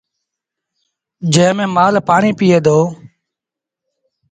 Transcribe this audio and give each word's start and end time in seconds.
جݩهݩ 1.33 1.55
ميݩ 1.57 1.71
مآل 1.75 1.95
پآڻيٚ 2.07 2.37
پيٚئيٚ 2.39 2.63
دو۔ 2.65 2.77